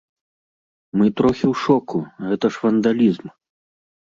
Мы 1.01 1.05
трохі 1.21 1.45
ў 1.51 1.55
шоку, 1.65 1.97
гэта 2.31 2.45
ж 2.57 2.65
вандалізм. 2.65 3.27